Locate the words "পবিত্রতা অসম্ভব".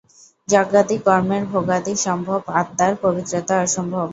3.03-4.07